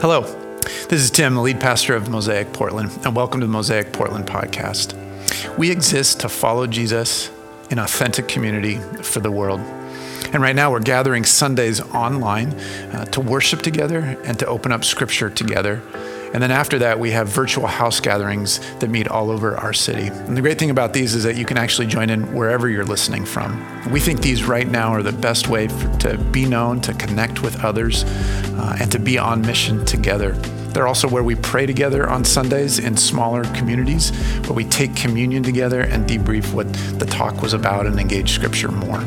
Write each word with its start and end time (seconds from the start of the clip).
Hello, 0.00 0.22
this 0.88 1.02
is 1.02 1.10
Tim, 1.10 1.34
the 1.34 1.42
lead 1.42 1.60
pastor 1.60 1.94
of 1.94 2.08
Mosaic 2.08 2.54
Portland, 2.54 2.90
and 3.04 3.14
welcome 3.14 3.38
to 3.40 3.46
the 3.46 3.52
Mosaic 3.52 3.92
Portland 3.92 4.26
podcast. 4.26 4.96
We 5.58 5.70
exist 5.70 6.20
to 6.20 6.30
follow 6.30 6.66
Jesus 6.66 7.30
in 7.68 7.78
authentic 7.78 8.26
community 8.26 8.78
for 9.02 9.20
the 9.20 9.30
world. 9.30 9.60
And 10.32 10.40
right 10.40 10.56
now, 10.56 10.70
we're 10.70 10.80
gathering 10.80 11.24
Sundays 11.24 11.82
online 11.82 12.54
uh, 12.94 13.04
to 13.04 13.20
worship 13.20 13.60
together 13.60 14.18
and 14.24 14.38
to 14.38 14.46
open 14.46 14.72
up 14.72 14.84
scripture 14.84 15.28
together. 15.28 15.82
And 16.32 16.40
then 16.42 16.52
after 16.52 16.78
that, 16.78 16.98
we 16.98 17.10
have 17.10 17.28
virtual 17.28 17.66
house 17.66 17.98
gatherings 17.98 18.60
that 18.78 18.88
meet 18.88 19.08
all 19.08 19.30
over 19.30 19.56
our 19.56 19.72
city. 19.72 20.06
And 20.06 20.36
the 20.36 20.40
great 20.40 20.58
thing 20.58 20.70
about 20.70 20.92
these 20.92 21.14
is 21.14 21.24
that 21.24 21.36
you 21.36 21.44
can 21.44 21.56
actually 21.56 21.88
join 21.88 22.08
in 22.08 22.32
wherever 22.34 22.68
you're 22.68 22.84
listening 22.84 23.24
from. 23.24 23.60
We 23.90 23.98
think 23.98 24.20
these 24.20 24.44
right 24.44 24.68
now 24.68 24.92
are 24.92 25.02
the 25.02 25.12
best 25.12 25.48
way 25.48 25.66
for, 25.66 25.88
to 25.98 26.18
be 26.18 26.46
known, 26.46 26.80
to 26.82 26.94
connect 26.94 27.42
with 27.42 27.64
others, 27.64 28.04
uh, 28.04 28.76
and 28.80 28.92
to 28.92 29.00
be 29.00 29.18
on 29.18 29.40
mission 29.42 29.84
together. 29.84 30.32
They're 30.72 30.86
also 30.86 31.08
where 31.08 31.24
we 31.24 31.34
pray 31.34 31.66
together 31.66 32.08
on 32.08 32.24
Sundays 32.24 32.78
in 32.78 32.96
smaller 32.96 33.42
communities, 33.54 34.10
where 34.42 34.52
we 34.52 34.64
take 34.64 34.94
communion 34.94 35.42
together 35.42 35.80
and 35.80 36.08
debrief 36.08 36.52
what 36.52 36.72
the 37.00 37.06
talk 37.06 37.42
was 37.42 37.54
about 37.54 37.86
and 37.86 37.98
engage 37.98 38.30
scripture 38.30 38.70
more. 38.70 39.02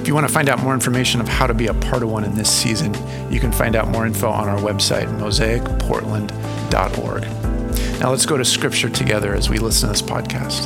If 0.00 0.08
you 0.08 0.14
want 0.14 0.26
to 0.26 0.32
find 0.32 0.48
out 0.48 0.62
more 0.62 0.72
information 0.72 1.20
of 1.20 1.28
how 1.28 1.46
to 1.46 1.52
be 1.52 1.66
a 1.66 1.74
part 1.74 2.02
of 2.02 2.10
one 2.10 2.24
in 2.24 2.34
this 2.34 2.50
season, 2.50 2.94
you 3.30 3.38
can 3.38 3.52
find 3.52 3.76
out 3.76 3.88
more 3.88 4.06
info 4.06 4.30
on 4.30 4.48
our 4.48 4.56
website, 4.56 5.06
mosaicportland.org. 5.20 8.00
Now 8.00 8.08
let's 8.08 8.24
go 8.24 8.38
to 8.38 8.44
scripture 8.44 8.88
together 8.88 9.34
as 9.34 9.50
we 9.50 9.58
listen 9.58 9.88
to 9.88 9.92
this 9.92 10.00
podcast. 10.00 10.64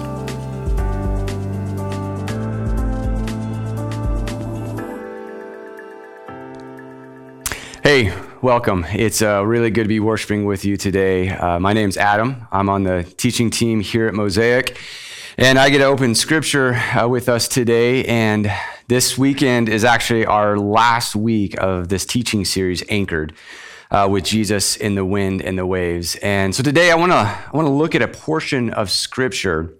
Hey, 7.83 8.17
welcome. 8.41 8.87
It's 8.93 9.21
uh, 9.21 9.45
really 9.45 9.71
good 9.71 9.83
to 9.83 9.89
be 9.89 9.99
worshiping 9.99 10.45
with 10.45 10.65
you 10.65 10.77
today. 10.77 11.31
Uh, 11.31 11.59
my 11.59 11.73
name's 11.73 11.97
Adam. 11.97 12.47
I'm 12.53 12.69
on 12.69 12.85
the 12.85 13.03
teaching 13.17 13.51
team 13.51 13.81
here 13.81 14.07
at 14.07 14.15
Mosaic, 14.15 14.79
and 15.37 15.59
I 15.59 15.71
get 15.71 15.79
to 15.79 15.87
open 15.87 16.15
scripture 16.15 16.75
uh, 16.75 17.09
with 17.09 17.29
us 17.29 17.49
today. 17.49 18.05
And 18.05 18.49
this 18.89 19.17
weekend 19.17 19.69
is 19.69 19.85
actually 19.85 20.27
our 20.27 20.59
last 20.59 21.17
week 21.17 21.55
of 21.61 21.89
this 21.89 22.05
teaching 22.05 22.45
series, 22.45 22.83
Anchored. 22.89 23.33
Uh, 23.91 24.09
with 24.11 24.25
Jesus 24.25 24.77
in 24.77 24.97
the 24.97 25.05
wind 25.05 25.41
and 25.41 25.57
the 25.57 25.67
waves. 25.67 26.17
And 26.17 26.53
so 26.53 26.65
today 26.65 26.91
I 26.91 26.97
want 26.97 27.13
to 27.13 27.17
I 27.17 27.51
want 27.53 27.69
to 27.69 27.73
look 27.73 27.95
at 27.95 28.03
a 28.03 28.09
portion 28.09 28.71
of 28.71 28.91
scripture 28.91 29.73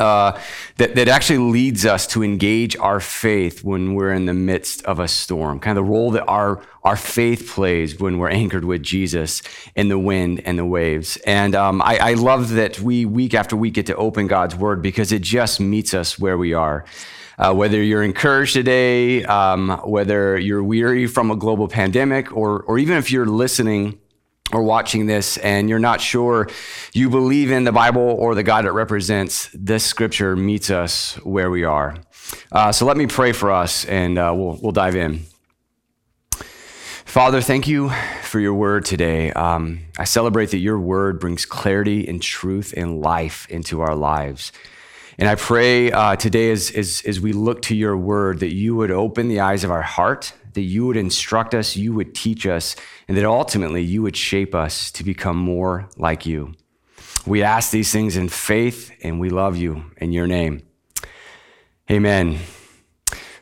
uh, 0.00 0.38
that, 0.76 0.94
that 0.94 1.08
actually 1.08 1.38
leads 1.38 1.86
us 1.86 2.06
to 2.08 2.22
engage 2.22 2.76
our 2.76 3.00
faith 3.00 3.62
when 3.64 3.94
we're 3.94 4.12
in 4.12 4.26
the 4.26 4.34
midst 4.34 4.84
of 4.84 4.98
a 4.98 5.08
storm, 5.08 5.60
kind 5.60 5.78
of 5.78 5.84
the 5.84 5.90
role 5.90 6.10
that 6.12 6.24
our, 6.26 6.62
our 6.82 6.96
faith 6.96 7.50
plays 7.50 7.98
when 7.98 8.18
we're 8.18 8.30
anchored 8.30 8.64
with 8.64 8.82
Jesus 8.82 9.42
in 9.74 9.88
the 9.88 9.98
wind 9.98 10.40
and 10.44 10.58
the 10.58 10.64
waves. 10.64 11.16
And 11.26 11.54
um, 11.54 11.82
I, 11.82 11.98
I 11.98 12.14
love 12.14 12.50
that 12.50 12.80
we, 12.80 13.04
week 13.04 13.34
after 13.34 13.56
week, 13.56 13.74
get 13.74 13.86
to 13.86 13.96
open 13.96 14.26
God's 14.26 14.56
word 14.56 14.82
because 14.82 15.12
it 15.12 15.22
just 15.22 15.60
meets 15.60 15.94
us 15.94 16.18
where 16.18 16.38
we 16.38 16.54
are. 16.54 16.84
Uh, 17.36 17.52
whether 17.52 17.82
you're 17.82 18.04
encouraged 18.04 18.52
today, 18.52 19.24
um, 19.24 19.70
whether 19.84 20.38
you're 20.38 20.62
weary 20.62 21.08
from 21.08 21.32
a 21.32 21.36
global 21.36 21.66
pandemic, 21.66 22.34
or, 22.36 22.62
or 22.62 22.78
even 22.78 22.96
if 22.96 23.10
you're 23.10 23.26
listening 23.26 23.98
or 24.52 24.62
watching 24.62 25.06
this 25.06 25.36
and 25.38 25.68
you're 25.68 25.78
not 25.78 26.00
sure 26.00 26.48
you 26.92 27.08
believe 27.08 27.50
in 27.50 27.64
the 27.64 27.72
Bible 27.72 28.02
or 28.02 28.34
the 28.34 28.42
God 28.42 28.66
it 28.66 28.70
represents, 28.70 29.48
this 29.54 29.84
scripture 29.84 30.36
meets 30.36 30.70
us 30.70 31.14
where 31.24 31.50
we 31.50 31.64
are. 31.64 31.96
Uh, 32.52 32.70
so 32.70 32.84
let 32.84 32.96
me 32.96 33.06
pray 33.06 33.32
for 33.32 33.50
us 33.50 33.84
and 33.86 34.18
uh, 34.18 34.32
we'll, 34.34 34.58
we'll 34.60 34.72
dive 34.72 34.96
in. 34.96 35.22
Father, 37.04 37.40
thank 37.40 37.68
you 37.68 37.90
for 38.22 38.40
your 38.40 38.54
word 38.54 38.84
today. 38.84 39.30
Um, 39.32 39.80
I 39.98 40.04
celebrate 40.04 40.50
that 40.50 40.58
your 40.58 40.80
word 40.80 41.20
brings 41.20 41.46
clarity 41.46 42.08
and 42.08 42.20
truth 42.20 42.74
and 42.76 43.00
life 43.00 43.46
into 43.48 43.80
our 43.80 43.94
lives. 43.94 44.52
And 45.16 45.28
I 45.28 45.36
pray 45.36 45.92
uh, 45.92 46.16
today, 46.16 46.50
as, 46.50 46.72
as, 46.72 47.02
as 47.06 47.20
we 47.20 47.32
look 47.32 47.62
to 47.62 47.76
your 47.76 47.96
word, 47.96 48.40
that 48.40 48.52
you 48.52 48.74
would 48.74 48.90
open 48.90 49.28
the 49.28 49.40
eyes 49.40 49.62
of 49.62 49.70
our 49.70 49.82
heart, 49.82 50.32
that 50.54 50.62
you 50.62 50.86
would 50.86 50.96
instruct 50.96 51.54
us, 51.54 51.76
you 51.76 51.92
would 51.92 52.14
teach 52.14 52.46
us, 52.46 52.74
and 53.06 53.16
that 53.16 53.24
ultimately 53.24 53.82
you 53.82 54.02
would 54.02 54.16
shape 54.16 54.54
us 54.54 54.90
to 54.92 55.04
become 55.04 55.36
more 55.36 55.88
like 55.96 56.26
you. 56.26 56.54
We 57.26 57.42
ask 57.42 57.70
these 57.70 57.92
things 57.92 58.16
in 58.16 58.28
faith, 58.28 58.92
and 59.02 59.20
we 59.20 59.30
love 59.30 59.56
you 59.56 59.84
in 59.98 60.12
your 60.12 60.26
name. 60.26 60.62
Amen. 61.90 62.38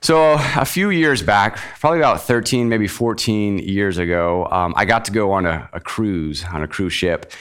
So, 0.01 0.33
a 0.57 0.65
few 0.65 0.91
years 0.91 1.23
back, 1.23 1.59
probably 1.79 2.01
about 2.01 2.23
13, 2.23 2.69
maybe 2.69 2.89
14 2.89 3.59
years 3.59 3.99
ago, 3.99 4.49
um, 4.51 4.75
I 4.77 4.85
got 4.85 5.05
to 5.05 5.13
go 5.13 5.31
on 5.31 5.47
a, 5.47 5.71
a 5.73 5.79
cruise, 5.79 6.45
on 6.45 6.63
a 6.63 6.67
cruise 6.67 6.93
ship. 6.93 7.33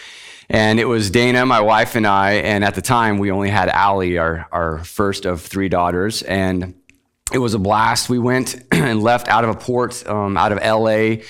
And 0.48 0.80
it 0.80 0.86
was 0.86 1.10
Dana, 1.10 1.46
my 1.46 1.62
wife, 1.62 1.96
and 1.96 2.06
I. 2.06 2.34
And 2.34 2.64
at 2.64 2.76
the 2.76 2.82
time, 2.82 3.18
we 3.18 3.32
only 3.32 3.50
had 3.50 3.70
Allie, 3.70 4.18
our, 4.18 4.48
our 4.52 4.84
first 4.84 5.26
of 5.26 5.42
three 5.42 5.70
daughters. 5.70 6.24
And 6.24 6.76
it 7.34 7.40
was 7.40 7.54
a 7.54 7.60
blast. 7.60 8.10
We 8.10 8.20
went 8.20 8.64
and 8.72 9.02
left 9.02 9.28
out 9.28 9.44
of 9.44 9.50
a 9.50 9.56
port 9.56 10.06
um, 10.08 10.38
out 10.38 10.52
of 10.52 10.60
LA 10.60 11.24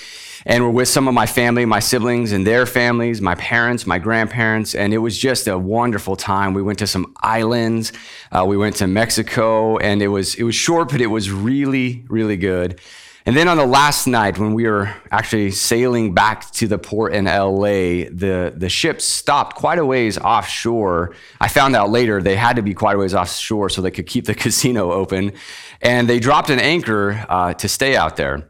and 0.45 0.63
we're 0.63 0.71
with 0.71 0.87
some 0.87 1.07
of 1.07 1.13
my 1.13 1.25
family, 1.25 1.65
my 1.65 1.79
siblings 1.79 2.31
and 2.31 2.45
their 2.45 2.65
families, 2.65 3.21
my 3.21 3.35
parents, 3.35 3.85
my 3.85 3.99
grandparents, 3.99 4.73
and 4.73 4.93
it 4.93 4.97
was 4.97 5.17
just 5.17 5.47
a 5.47 5.57
wonderful 5.57 6.15
time. 6.15 6.53
We 6.53 6.63
went 6.63 6.79
to 6.79 6.87
some 6.87 7.13
islands, 7.21 7.93
uh, 8.31 8.45
we 8.45 8.57
went 8.57 8.77
to 8.77 8.87
Mexico, 8.87 9.77
and 9.77 10.01
it 10.01 10.07
was 10.07 10.35
it 10.35 10.43
was 10.43 10.55
short, 10.55 10.89
but 10.89 11.01
it 11.01 11.07
was 11.07 11.31
really 11.31 12.03
really 12.09 12.37
good. 12.37 12.79
And 13.25 13.37
then 13.37 13.47
on 13.47 13.57
the 13.57 13.65
last 13.65 14.07
night, 14.07 14.39
when 14.39 14.53
we 14.53 14.67
were 14.67 14.93
actually 15.11 15.51
sailing 15.51 16.13
back 16.13 16.49
to 16.53 16.67
the 16.67 16.79
port 16.79 17.13
in 17.13 17.25
LA, 17.25 18.09
the, 18.09 18.53
the 18.55 18.67
ship 18.67 18.99
stopped 18.99 19.55
quite 19.55 19.77
a 19.77 19.85
ways 19.85 20.17
offshore. 20.17 21.13
I 21.39 21.47
found 21.47 21.75
out 21.75 21.91
later 21.91 22.21
they 22.21 22.35
had 22.35 22.55
to 22.55 22.63
be 22.63 22.73
quite 22.73 22.95
a 22.95 22.99
ways 22.99 23.13
offshore 23.13 23.69
so 23.69 23.81
they 23.81 23.91
could 23.91 24.07
keep 24.07 24.25
the 24.25 24.35
casino 24.43 24.91
open. 24.91 25.33
And 25.81 26.09
they 26.09 26.19
dropped 26.19 26.49
an 26.49 26.59
anchor 26.59 27.23
uh, 27.29 27.53
to 27.55 27.69
stay 27.69 27.95
out 27.95 28.17
there. 28.17 28.49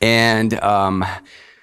And 0.00 0.54
um, 0.62 1.04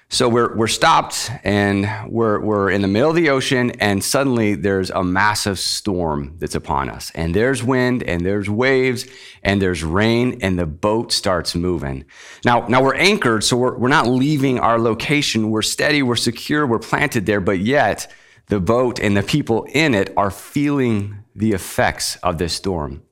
so 0.08 0.28
we're, 0.28 0.54
we're 0.54 0.68
stopped 0.68 1.30
and 1.42 1.88
we're, 2.08 2.38
we're 2.40 2.70
in 2.70 2.80
the 2.80 2.88
middle 2.88 3.10
of 3.10 3.16
the 3.16 3.28
ocean, 3.28 3.72
and 3.80 4.02
suddenly 4.02 4.54
there's 4.54 4.90
a 4.90 5.02
massive 5.02 5.58
storm 5.58 6.36
that's 6.38 6.54
upon 6.54 6.88
us. 6.88 7.10
And 7.14 7.34
there's 7.34 7.64
wind, 7.64 8.04
and 8.04 8.24
there's 8.24 8.48
waves, 8.48 9.06
and 9.42 9.60
there's 9.60 9.82
rain, 9.82 10.38
and 10.42 10.58
the 10.58 10.66
boat 10.66 11.12
starts 11.12 11.56
moving. 11.56 12.04
Now, 12.44 12.66
now 12.68 12.82
we're 12.82 12.94
anchored, 12.94 13.42
so 13.42 13.56
we're, 13.56 13.76
we're 13.76 13.88
not 13.88 14.06
leaving 14.06 14.60
our 14.60 14.78
location. 14.78 15.50
We're 15.50 15.62
steady, 15.62 16.02
we're 16.02 16.16
secure, 16.16 16.66
we're 16.66 16.78
planted 16.78 17.26
there, 17.26 17.40
but 17.40 17.58
yet 17.58 18.12
the 18.48 18.60
boat 18.60 19.00
and 19.00 19.16
the 19.16 19.22
people 19.22 19.66
in 19.72 19.94
it 19.94 20.12
are 20.16 20.30
feeling 20.30 21.24
the 21.34 21.52
effects 21.52 22.16
of 22.16 22.38
this 22.38 22.52
storm. 22.52 23.02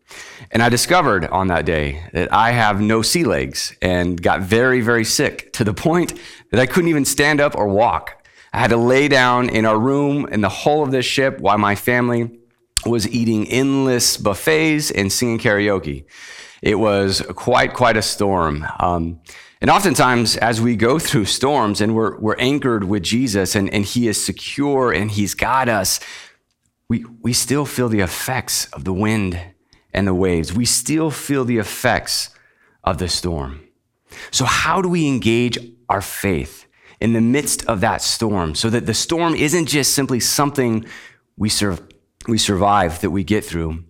And 0.50 0.62
I 0.62 0.69
discovered 0.69 1.27
on 1.27 1.49
that 1.49 1.65
day 1.65 2.05
that 2.12 2.33
I 2.33 2.53
have 2.53 2.81
no 2.81 3.03
sea 3.03 3.25
legs 3.25 3.77
and 3.83 4.21
got 4.22 4.43
very, 4.43 4.81
very 4.81 5.05
sick 5.05 5.53
to 5.55 5.65
the 5.65 5.75
point 5.75 6.15
that 6.50 6.61
I 6.61 6.67
couldn't 6.67 6.91
even 6.91 7.05
stand 7.05 7.41
up 7.41 7.56
or 7.56 7.67
walk. 7.67 8.25
I 8.53 8.59
had 8.59 8.71
to 8.71 8.77
lay 8.77 9.09
down 9.09 9.49
in 9.49 9.67
our 9.67 9.78
room 9.78 10.27
in 10.27 10.41
the 10.41 10.49
hull 10.49 10.83
of 10.84 10.93
this 10.93 11.06
ship 11.06 11.41
while 11.41 11.59
my 11.59 11.75
family 11.75 12.39
was 12.87 13.09
eating 13.09 13.49
endless 13.49 14.16
buffets 14.16 14.91
and 14.91 15.12
singing 15.12 15.39
karaoke. 15.39 16.05
It 16.62 16.77
was 16.77 17.21
quite, 17.34 17.75
quite 17.75 17.97
a 17.97 18.03
storm. 18.03 18.65
Um, 18.78 19.21
and 19.64 19.70
oftentimes, 19.70 20.36
as 20.36 20.60
we 20.60 20.76
go 20.76 20.98
through 20.98 21.25
storms 21.25 21.80
and 21.80 21.94
we're, 21.94 22.19
we're 22.19 22.36
anchored 22.36 22.84
with 22.84 23.02
Jesus 23.02 23.54
and, 23.54 23.72
and 23.72 23.82
He 23.82 24.08
is 24.08 24.22
secure 24.22 24.92
and 24.92 25.10
He's 25.10 25.32
got 25.32 25.70
us, 25.70 26.00
we, 26.86 27.06
we 27.22 27.32
still 27.32 27.64
feel 27.64 27.88
the 27.88 28.00
effects 28.00 28.66
of 28.74 28.84
the 28.84 28.92
wind 28.92 29.41
and 29.94 30.06
the 30.06 30.12
waves. 30.12 30.53
We 30.53 30.66
still 30.66 31.10
feel 31.10 31.47
the 31.47 31.56
effects 31.56 32.28
of 32.84 32.98
the 32.98 33.09
storm. 33.09 33.62
So, 34.30 34.44
how 34.44 34.83
do 34.83 34.89
we 34.91 35.09
engage 35.09 35.59
our 35.89 36.03
faith 36.03 36.66
in 37.00 37.15
the 37.15 37.22
midst 37.22 37.65
of 37.65 37.80
that 37.80 38.03
storm 38.03 38.54
so 38.54 38.68
that 38.68 38.84
the 38.84 38.92
storm 38.92 39.34
isn't 39.34 39.65
just 39.65 39.94
simply 39.94 40.21
something 40.21 40.84
we, 41.39 41.48
sur- 41.48 41.78
we 42.28 42.36
survive 42.36 43.00
that 43.00 43.12
we 43.12 43.24
get 43.24 43.47
through, 43.47 43.84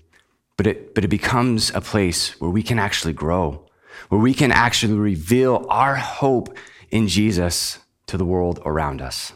but 0.56 0.68
it, 0.68 0.94
but 0.94 1.02
it 1.04 1.08
becomes 1.08 1.72
a 1.74 1.80
place 1.80 2.40
where 2.40 2.52
we 2.52 2.62
can 2.62 2.78
actually 2.78 3.12
grow, 3.12 3.63
where 4.08 4.20
we 4.20 4.34
can 4.34 4.52
actually 4.52 4.94
reveal 4.94 5.66
our 5.68 5.96
hope 5.96 6.56
in 6.90 7.08
Jesus 7.08 7.78
to 8.06 8.16
the 8.16 8.24
world 8.24 8.60
around 8.64 9.00
us? 9.00 9.32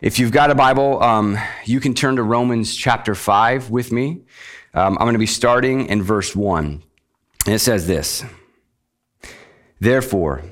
If 0.00 0.18
you've 0.18 0.32
got 0.32 0.50
a 0.50 0.54
Bible, 0.54 1.02
um, 1.02 1.38
you 1.66 1.78
can 1.78 1.92
turn 1.92 2.16
to 2.16 2.22
Romans 2.22 2.74
chapter 2.74 3.14
5 3.14 3.70
with 3.70 3.92
me. 3.92 4.22
Um, 4.72 4.96
I'm 4.98 5.04
going 5.04 5.12
to 5.12 5.18
be 5.18 5.26
starting 5.26 5.86
in 5.86 6.02
verse 6.02 6.34
1. 6.34 6.82
And 7.46 7.54
it 7.54 7.58
says 7.58 7.86
this 7.86 8.24
Therefore, 9.78 10.42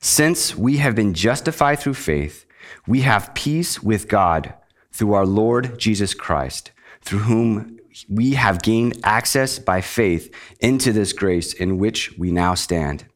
since 0.00 0.56
we 0.56 0.78
have 0.78 0.94
been 0.94 1.14
justified 1.14 1.78
through 1.78 1.94
faith, 1.94 2.46
we 2.86 3.02
have 3.02 3.34
peace 3.34 3.82
with 3.82 4.08
God 4.08 4.54
through 4.92 5.14
our 5.14 5.26
Lord 5.26 5.78
Jesus 5.78 6.14
Christ, 6.14 6.72
through 7.02 7.20
whom 7.20 7.78
we 8.08 8.32
have 8.32 8.62
gained 8.62 9.00
access 9.04 9.58
by 9.58 9.80
faith 9.80 10.34
into 10.60 10.92
this 10.92 11.12
grace 11.12 11.52
in 11.52 11.78
which 11.78 12.16
we 12.18 12.30
now 12.30 12.54
stand. 12.54 13.06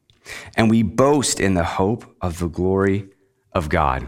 And 0.55 0.69
we 0.69 0.83
boast 0.83 1.39
in 1.39 1.53
the 1.53 1.63
hope 1.63 2.05
of 2.21 2.39
the 2.39 2.47
glory 2.47 3.09
of 3.53 3.69
God. 3.69 4.07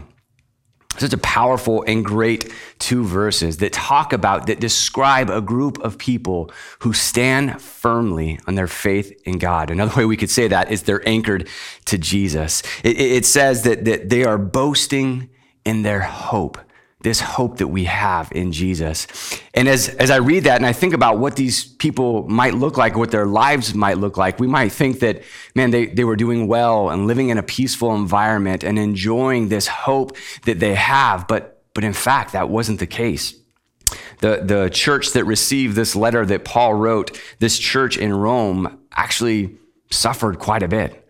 Such 0.96 1.12
a 1.12 1.18
powerful 1.18 1.82
and 1.88 2.04
great 2.04 2.52
two 2.78 3.04
verses 3.04 3.56
that 3.56 3.72
talk 3.72 4.12
about, 4.12 4.46
that 4.46 4.60
describe 4.60 5.28
a 5.28 5.40
group 5.40 5.78
of 5.80 5.98
people 5.98 6.52
who 6.80 6.92
stand 6.92 7.60
firmly 7.60 8.38
on 8.46 8.54
their 8.54 8.68
faith 8.68 9.12
in 9.24 9.38
God. 9.38 9.70
Another 9.70 9.96
way 9.96 10.04
we 10.04 10.16
could 10.16 10.30
say 10.30 10.46
that 10.46 10.70
is 10.70 10.84
they're 10.84 11.06
anchored 11.06 11.48
to 11.86 11.98
Jesus. 11.98 12.62
It, 12.84 13.00
it 13.00 13.26
says 13.26 13.64
that, 13.64 13.84
that 13.86 14.08
they 14.08 14.24
are 14.24 14.38
boasting 14.38 15.30
in 15.64 15.82
their 15.82 16.00
hope 16.00 16.58
this 17.04 17.20
hope 17.20 17.58
that 17.58 17.68
we 17.68 17.84
have 17.84 18.32
in 18.32 18.50
Jesus. 18.50 19.06
And 19.52 19.68
as, 19.68 19.90
as 19.90 20.10
I 20.10 20.16
read 20.16 20.44
that 20.44 20.56
and 20.56 20.64
I 20.64 20.72
think 20.72 20.94
about 20.94 21.18
what 21.18 21.36
these 21.36 21.62
people 21.62 22.26
might 22.28 22.54
look 22.54 22.78
like, 22.78 22.96
what 22.96 23.10
their 23.10 23.26
lives 23.26 23.74
might 23.74 23.98
look 23.98 24.16
like, 24.16 24.40
we 24.40 24.46
might 24.46 24.72
think 24.72 25.00
that, 25.00 25.22
man, 25.54 25.70
they, 25.70 25.84
they 25.84 26.04
were 26.04 26.16
doing 26.16 26.48
well 26.48 26.88
and 26.88 27.06
living 27.06 27.28
in 27.28 27.36
a 27.36 27.42
peaceful 27.42 27.94
environment 27.94 28.64
and 28.64 28.78
enjoying 28.78 29.50
this 29.50 29.66
hope 29.66 30.16
that 30.46 30.60
they 30.60 30.74
have. 30.74 31.28
But, 31.28 31.62
but 31.74 31.84
in 31.84 31.92
fact, 31.92 32.32
that 32.32 32.48
wasn't 32.48 32.80
the 32.80 32.86
case. 32.86 33.34
The, 34.20 34.40
the 34.42 34.70
church 34.72 35.12
that 35.12 35.24
received 35.24 35.76
this 35.76 35.94
letter 35.94 36.24
that 36.24 36.46
Paul 36.46 36.72
wrote, 36.72 37.20
this 37.38 37.58
church 37.58 37.98
in 37.98 38.14
Rome, 38.14 38.80
actually 38.92 39.58
suffered 39.90 40.38
quite 40.38 40.62
a 40.62 40.68
bit. 40.68 41.06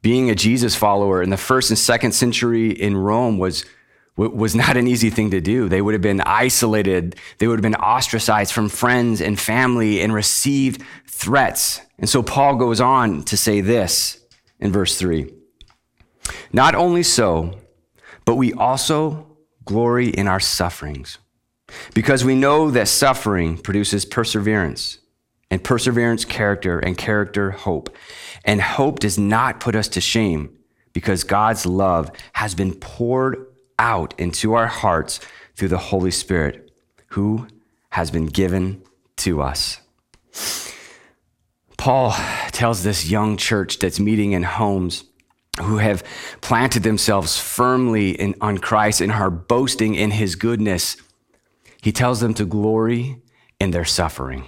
Being 0.00 0.30
a 0.30 0.34
Jesus 0.34 0.74
follower 0.74 1.22
in 1.22 1.28
the 1.28 1.36
first 1.36 1.68
and 1.68 1.78
second 1.78 2.12
century 2.12 2.70
in 2.70 2.96
Rome 2.96 3.36
was 3.36 3.66
was 4.16 4.54
not 4.54 4.76
an 4.76 4.86
easy 4.86 5.10
thing 5.10 5.30
to 5.30 5.40
do. 5.40 5.68
They 5.68 5.82
would 5.82 5.94
have 5.94 6.02
been 6.02 6.20
isolated. 6.20 7.16
They 7.38 7.48
would 7.48 7.58
have 7.58 7.62
been 7.62 7.74
ostracized 7.74 8.52
from 8.52 8.68
friends 8.68 9.20
and 9.20 9.38
family 9.38 10.00
and 10.00 10.14
received 10.14 10.82
threats. 11.08 11.80
And 11.98 12.08
so 12.08 12.22
Paul 12.22 12.56
goes 12.56 12.80
on 12.80 13.24
to 13.24 13.36
say 13.36 13.60
this 13.60 14.24
in 14.60 14.72
verse 14.72 14.98
3 14.98 15.32
Not 16.52 16.74
only 16.74 17.02
so, 17.02 17.58
but 18.24 18.36
we 18.36 18.52
also 18.52 19.36
glory 19.64 20.08
in 20.08 20.28
our 20.28 20.40
sufferings, 20.40 21.18
because 21.92 22.24
we 22.24 22.36
know 22.36 22.70
that 22.70 22.88
suffering 22.88 23.58
produces 23.58 24.04
perseverance, 24.04 24.98
and 25.50 25.64
perseverance, 25.64 26.24
character, 26.24 26.78
and 26.78 26.96
character, 26.96 27.50
hope. 27.50 27.94
And 28.44 28.60
hope 28.60 29.00
does 29.00 29.18
not 29.18 29.60
put 29.60 29.74
us 29.74 29.88
to 29.88 30.00
shame, 30.00 30.56
because 30.92 31.24
God's 31.24 31.66
love 31.66 32.10
has 32.34 32.54
been 32.54 32.74
poured 32.74 33.53
out 33.78 34.14
into 34.18 34.54
our 34.54 34.66
hearts 34.66 35.20
through 35.54 35.68
the 35.68 35.78
Holy 35.78 36.10
Spirit 36.10 36.70
who 37.08 37.46
has 37.90 38.10
been 38.10 38.26
given 38.26 38.82
to 39.16 39.40
us. 39.40 39.80
Paul 41.76 42.14
tells 42.50 42.82
this 42.82 43.08
young 43.10 43.36
church 43.36 43.78
that's 43.78 44.00
meeting 44.00 44.32
in 44.32 44.42
homes 44.42 45.04
who 45.60 45.78
have 45.78 46.02
planted 46.40 46.82
themselves 46.82 47.38
firmly 47.38 48.10
in, 48.10 48.34
on 48.40 48.58
Christ 48.58 49.00
and 49.00 49.12
are 49.12 49.30
boasting 49.30 49.94
in 49.94 50.10
his 50.10 50.34
goodness. 50.34 50.96
He 51.80 51.92
tells 51.92 52.20
them 52.20 52.34
to 52.34 52.44
glory 52.44 53.22
in 53.60 53.70
their 53.70 53.84
suffering, 53.84 54.44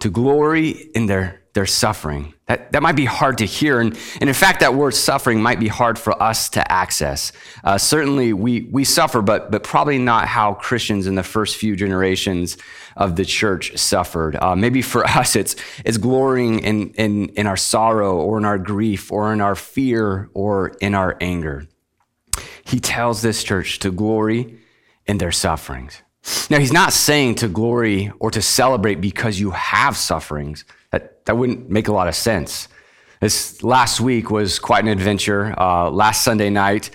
to 0.00 0.10
glory 0.10 0.70
in 0.94 1.06
their 1.06 1.39
their 1.52 1.66
suffering. 1.66 2.32
That, 2.46 2.70
that 2.72 2.82
might 2.82 2.94
be 2.94 3.04
hard 3.04 3.38
to 3.38 3.44
hear. 3.44 3.80
And, 3.80 3.98
and 4.20 4.30
in 4.30 4.34
fact, 4.34 4.60
that 4.60 4.74
word 4.74 4.92
suffering 4.92 5.42
might 5.42 5.58
be 5.58 5.66
hard 5.66 5.98
for 5.98 6.20
us 6.22 6.48
to 6.50 6.72
access. 6.72 7.32
Uh, 7.64 7.76
certainly, 7.76 8.32
we, 8.32 8.68
we 8.70 8.84
suffer, 8.84 9.20
but, 9.20 9.50
but 9.50 9.64
probably 9.64 9.98
not 9.98 10.28
how 10.28 10.54
Christians 10.54 11.06
in 11.06 11.16
the 11.16 11.22
first 11.22 11.56
few 11.56 11.74
generations 11.74 12.56
of 12.96 13.16
the 13.16 13.24
church 13.24 13.76
suffered. 13.76 14.36
Uh, 14.36 14.54
maybe 14.54 14.80
for 14.80 15.04
us, 15.08 15.34
it's, 15.34 15.56
it's 15.84 15.98
glorying 15.98 16.60
in, 16.60 16.90
in, 16.90 17.28
in 17.30 17.46
our 17.46 17.56
sorrow 17.56 18.16
or 18.16 18.38
in 18.38 18.44
our 18.44 18.58
grief 18.58 19.10
or 19.10 19.32
in 19.32 19.40
our 19.40 19.56
fear 19.56 20.30
or 20.34 20.68
in 20.80 20.94
our 20.94 21.16
anger. 21.20 21.66
He 22.64 22.78
tells 22.78 23.22
this 23.22 23.42
church 23.42 23.80
to 23.80 23.90
glory 23.90 24.60
in 25.06 25.18
their 25.18 25.32
sufferings. 25.32 26.02
Now, 26.48 26.58
he's 26.58 26.72
not 26.72 26.92
saying 26.92 27.36
to 27.36 27.48
glory 27.48 28.12
or 28.20 28.30
to 28.30 28.42
celebrate 28.42 29.00
because 29.00 29.40
you 29.40 29.50
have 29.52 29.96
sufferings. 29.96 30.64
That, 30.92 31.24
that 31.26 31.36
wouldn't 31.36 31.70
make 31.70 31.88
a 31.88 31.92
lot 31.92 32.08
of 32.08 32.14
sense. 32.14 32.68
This 33.20 33.62
last 33.62 34.00
week 34.00 34.30
was 34.30 34.58
quite 34.58 34.84
an 34.84 34.90
adventure. 34.90 35.54
Uh, 35.58 35.90
last 35.90 36.24
Sunday 36.24 36.50
night, 36.50 36.90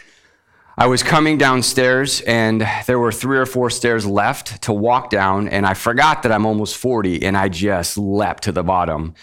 I 0.78 0.88
was 0.88 1.04
coming 1.04 1.38
downstairs 1.38 2.20
and 2.22 2.68
there 2.86 3.00
were 3.00 3.12
three 3.12 3.38
or 3.38 3.46
four 3.46 3.70
stairs 3.70 4.06
left 4.06 4.64
to 4.64 4.74
walk 4.74 5.10
down, 5.10 5.48
and 5.48 5.66
I 5.66 5.74
forgot 5.74 6.24
that 6.24 6.34
I'm 6.34 6.46
almost 6.46 6.76
40 6.76 7.24
and 7.24 7.38
I 7.38 7.48
just 7.48 7.98
leapt 7.98 8.44
to 8.44 8.52
the 8.52 8.64
bottom. 8.64 9.14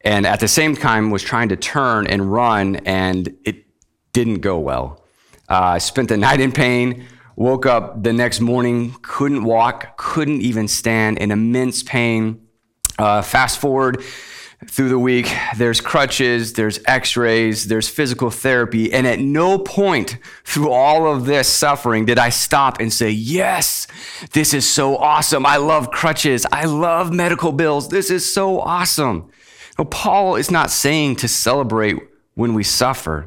And 0.00 0.26
at 0.26 0.40
the 0.40 0.48
same 0.48 0.74
time, 0.74 1.10
was 1.10 1.22
trying 1.22 1.50
to 1.50 1.56
turn 1.56 2.06
and 2.06 2.32
run, 2.32 2.76
and 2.76 3.36
it 3.44 3.66
didn't 4.12 4.40
go 4.40 4.58
well. 4.58 5.04
Uh, 5.48 5.76
I 5.76 5.78
spent 5.78 6.08
the 6.08 6.16
night 6.16 6.40
in 6.40 6.50
pain, 6.50 7.06
woke 7.36 7.66
up 7.66 8.02
the 8.02 8.12
next 8.12 8.40
morning, 8.40 8.96
couldn't 9.02 9.44
walk, 9.44 9.96
couldn't 9.96 10.40
even 10.40 10.66
stand, 10.66 11.18
in 11.18 11.30
immense 11.30 11.82
pain. 11.82 12.41
Uh, 13.02 13.20
fast 13.20 13.58
forward 13.58 14.00
through 14.68 14.88
the 14.88 14.98
week, 14.98 15.28
there's 15.56 15.80
crutches, 15.80 16.52
there's 16.52 16.78
x 16.84 17.16
rays, 17.16 17.66
there's 17.66 17.88
physical 17.88 18.30
therapy. 18.30 18.92
And 18.92 19.08
at 19.08 19.18
no 19.18 19.58
point 19.58 20.18
through 20.44 20.70
all 20.70 21.12
of 21.12 21.24
this 21.24 21.48
suffering 21.48 22.04
did 22.04 22.16
I 22.16 22.28
stop 22.28 22.78
and 22.78 22.92
say, 22.92 23.10
Yes, 23.10 23.88
this 24.34 24.54
is 24.54 24.70
so 24.70 24.96
awesome. 24.98 25.44
I 25.44 25.56
love 25.56 25.90
crutches. 25.90 26.46
I 26.52 26.66
love 26.66 27.12
medical 27.12 27.50
bills. 27.50 27.88
This 27.88 28.08
is 28.08 28.32
so 28.32 28.60
awesome. 28.60 29.32
Now, 29.76 29.86
Paul 29.86 30.36
is 30.36 30.52
not 30.52 30.70
saying 30.70 31.16
to 31.16 31.26
celebrate 31.26 31.96
when 32.34 32.54
we 32.54 32.62
suffer, 32.62 33.26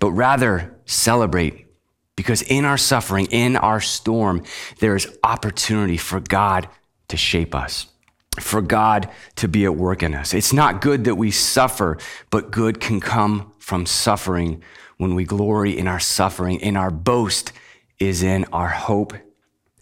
but 0.00 0.10
rather 0.10 0.76
celebrate 0.84 1.66
because 2.14 2.42
in 2.42 2.66
our 2.66 2.76
suffering, 2.76 3.24
in 3.30 3.56
our 3.56 3.80
storm, 3.80 4.42
there 4.80 4.96
is 4.96 5.16
opportunity 5.24 5.96
for 5.96 6.20
God 6.20 6.68
to 7.08 7.16
shape 7.16 7.54
us 7.54 7.86
for 8.40 8.60
God 8.62 9.10
to 9.36 9.48
be 9.48 9.64
at 9.64 9.76
work 9.76 10.02
in 10.02 10.14
us. 10.14 10.34
It's 10.34 10.52
not 10.52 10.80
good 10.80 11.04
that 11.04 11.14
we 11.16 11.30
suffer, 11.30 11.98
but 12.30 12.50
good 12.50 12.80
can 12.80 13.00
come 13.00 13.52
from 13.58 13.86
suffering 13.86 14.62
when 14.98 15.14
we 15.14 15.24
glory 15.24 15.76
in 15.76 15.88
our 15.88 16.00
suffering. 16.00 16.62
And 16.62 16.76
our 16.76 16.90
boast 16.90 17.52
is 17.98 18.22
in 18.22 18.44
our 18.46 18.68
hope 18.68 19.14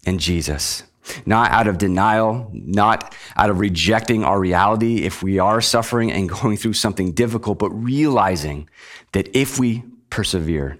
in 0.04 0.18
Jesus. 0.18 0.84
Not 1.26 1.50
out 1.50 1.66
of 1.66 1.78
denial, 1.78 2.50
not 2.52 3.14
out 3.36 3.50
of 3.50 3.60
rejecting 3.60 4.24
our 4.24 4.40
reality 4.40 5.02
if 5.02 5.23
we 5.23 5.38
are 5.38 5.61
suffering 5.61 6.11
and 6.11 6.28
going 6.40 6.56
through 6.56 6.73
something 6.75 7.12
difficult, 7.12 7.58
but 7.58 7.70
realizing 7.70 8.68
that 9.12 9.28
if 9.37 9.58
we 9.58 9.84
persevere, 10.11 10.78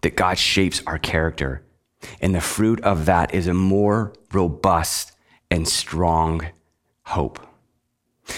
that 0.00 0.16
God 0.16 0.38
shapes 0.38 0.82
our 0.86 0.98
character. 0.98 1.64
And 2.20 2.34
the 2.34 2.40
fruit 2.40 2.80
of 2.80 3.06
that 3.06 3.34
is 3.34 3.46
a 3.46 3.54
more 3.54 4.12
robust 4.32 5.12
and 5.52 5.68
strong 5.68 6.46
hope. 7.04 7.38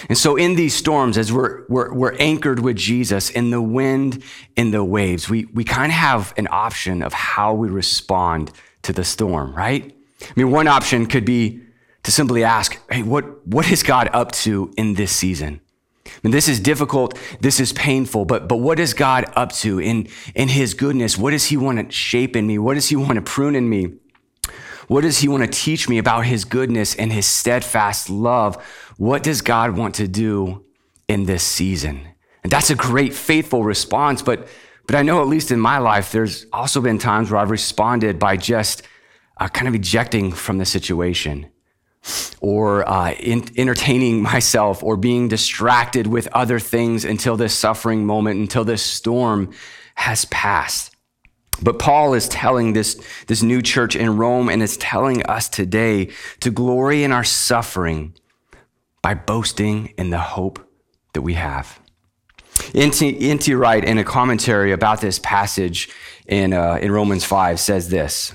And 0.08 0.18
so, 0.18 0.34
in 0.34 0.56
these 0.56 0.74
storms, 0.74 1.16
as 1.16 1.32
we're, 1.32 1.64
we're, 1.68 1.94
we're 1.94 2.16
anchored 2.18 2.58
with 2.58 2.76
Jesus 2.76 3.30
in 3.30 3.50
the 3.50 3.62
wind, 3.62 4.22
in 4.56 4.72
the 4.72 4.82
waves, 4.82 5.28
we, 5.28 5.44
we 5.46 5.62
kind 5.62 5.92
of 5.92 5.96
have 5.96 6.34
an 6.36 6.48
option 6.50 7.02
of 7.02 7.12
how 7.12 7.54
we 7.54 7.68
respond 7.68 8.50
to 8.82 8.92
the 8.92 9.04
storm, 9.04 9.54
right? 9.54 9.94
I 10.22 10.32
mean, 10.34 10.50
one 10.50 10.66
option 10.66 11.06
could 11.06 11.24
be 11.24 11.60
to 12.02 12.10
simply 12.10 12.42
ask, 12.42 12.80
hey, 12.90 13.02
what, 13.02 13.46
what 13.46 13.70
is 13.70 13.82
God 13.82 14.10
up 14.12 14.32
to 14.32 14.72
in 14.76 14.94
this 14.94 15.12
season? 15.12 15.60
I 16.06 16.10
mean, 16.24 16.32
this 16.32 16.48
is 16.48 16.58
difficult, 16.58 17.16
this 17.40 17.60
is 17.60 17.72
painful, 17.72 18.24
but, 18.24 18.48
but 18.48 18.56
what 18.56 18.80
is 18.80 18.92
God 18.92 19.26
up 19.36 19.52
to 19.52 19.78
in, 19.78 20.08
in 20.34 20.48
His 20.48 20.74
goodness? 20.74 21.16
What 21.16 21.30
does 21.30 21.46
He 21.46 21.56
want 21.56 21.78
to 21.78 21.94
shape 21.94 22.34
in 22.34 22.46
me? 22.46 22.58
What 22.58 22.74
does 22.74 22.88
He 22.88 22.96
want 22.96 23.14
to 23.14 23.22
prune 23.22 23.54
in 23.54 23.68
me? 23.68 23.92
What 24.88 25.02
does 25.02 25.18
he 25.18 25.28
want 25.28 25.42
to 25.42 25.48
teach 25.48 25.88
me 25.88 25.98
about 25.98 26.26
his 26.26 26.44
goodness 26.44 26.94
and 26.94 27.12
his 27.12 27.26
steadfast 27.26 28.10
love? 28.10 28.56
What 28.96 29.22
does 29.22 29.40
God 29.40 29.76
want 29.76 29.94
to 29.96 30.08
do 30.08 30.64
in 31.08 31.24
this 31.24 31.42
season? 31.42 32.08
And 32.42 32.52
that's 32.52 32.70
a 32.70 32.74
great, 32.74 33.14
faithful 33.14 33.64
response. 33.64 34.22
But, 34.22 34.48
but 34.86 34.94
I 34.96 35.02
know, 35.02 35.20
at 35.22 35.28
least 35.28 35.50
in 35.50 35.60
my 35.60 35.78
life, 35.78 36.12
there's 36.12 36.46
also 36.52 36.80
been 36.80 36.98
times 36.98 37.30
where 37.30 37.40
I've 37.40 37.50
responded 37.50 38.18
by 38.18 38.36
just 38.36 38.82
uh, 39.38 39.48
kind 39.48 39.68
of 39.68 39.74
ejecting 39.74 40.32
from 40.32 40.58
the 40.58 40.66
situation 40.66 41.48
or 42.40 42.86
uh, 42.88 43.12
in, 43.12 43.44
entertaining 43.56 44.22
myself 44.22 44.82
or 44.82 44.96
being 44.96 45.28
distracted 45.28 46.06
with 46.06 46.28
other 46.28 46.58
things 46.58 47.04
until 47.04 47.36
this 47.36 47.54
suffering 47.54 48.04
moment, 48.04 48.38
until 48.38 48.64
this 48.64 48.82
storm 48.82 49.50
has 49.94 50.26
passed. 50.26 50.93
But 51.62 51.78
Paul 51.78 52.14
is 52.14 52.28
telling 52.28 52.72
this, 52.72 53.00
this 53.26 53.42
new 53.42 53.62
church 53.62 53.96
in 53.96 54.16
Rome 54.16 54.48
and 54.48 54.62
is 54.62 54.76
telling 54.76 55.22
us 55.24 55.48
today 55.48 56.10
to 56.40 56.50
glory 56.50 57.04
in 57.04 57.12
our 57.12 57.24
suffering 57.24 58.14
by 59.02 59.14
boasting 59.14 59.92
in 59.98 60.10
the 60.10 60.18
hope 60.18 60.58
that 61.12 61.22
we 61.22 61.34
have. 61.34 61.78
N.T. 62.74 63.54
Wright, 63.54 63.84
in 63.84 63.98
a 63.98 64.04
commentary 64.04 64.72
about 64.72 65.00
this 65.00 65.18
passage 65.18 65.90
in, 66.26 66.52
uh, 66.52 66.78
in 66.80 66.90
Romans 66.90 67.24
5, 67.24 67.60
says 67.60 67.88
this 67.88 68.32